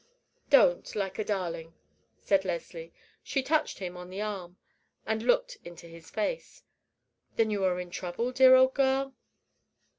"Don't, 0.49 0.95
like 0.95 1.19
a 1.19 1.23
darling," 1.23 1.75
said 2.19 2.43
Leslie. 2.43 2.91
She 3.21 3.43
touched 3.43 3.77
him 3.77 3.95
on 3.95 4.09
the 4.09 4.19
arm, 4.19 4.57
and 5.05 5.21
looked 5.21 5.59
into 5.63 5.85
his 5.85 6.09
face. 6.09 6.63
"Then, 7.35 7.51
you 7.51 7.63
are 7.65 7.79
in 7.79 7.91
trouble, 7.91 8.31
dear 8.31 8.55
old 8.55 8.73
girl?" 8.73 9.13